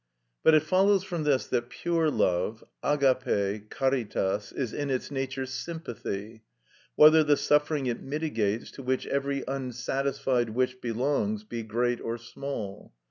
[0.41, 6.41] But it follows from this that pure love (αγαπη, caritas) is in its nature sympathy;
[6.95, 12.93] whether the suffering it mitigates, to which every unsatisfied wish belongs, be great or small.